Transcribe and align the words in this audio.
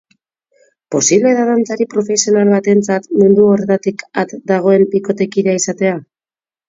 Posiblea 0.93 1.33
da 1.39 1.43
dantzari 1.49 1.87
profesional 1.91 2.49
batentzat 2.55 3.07
mundu 3.19 3.45
horretatik 3.51 4.03
at 4.23 4.35
dagoen 4.53 4.89
bikotekidea 4.97 5.59
izatea? 5.63 5.95